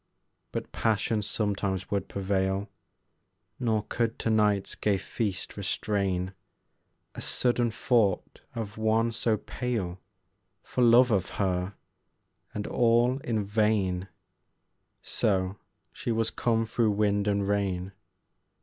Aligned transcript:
But 0.51 0.71
passion 0.71 1.21
sometimes 1.21 1.91
would 1.91 2.07
prevail, 2.09 2.71
Nor 3.59 3.83
could 3.87 4.17
to 4.17 4.31
night's 4.31 4.73
gay 4.73 4.97
feast 4.97 5.55
restrain 5.55 6.33
A 7.13 7.21
sudden 7.21 7.69
thought 7.69 8.41
of 8.55 8.79
one 8.79 9.11
so 9.11 9.37
pale 9.37 9.99
For 10.63 10.83
love 10.83 11.11
of 11.11 11.29
her, 11.37 11.75
and 12.51 12.65
all 12.65 13.19
in 13.19 13.43
vain: 13.45 14.07
So, 15.03 15.57
she 15.93 16.11
was 16.11 16.31
come 16.31 16.65
through 16.65 16.93
wind 16.93 17.27
and 17.27 17.47
rain. 17.47 17.91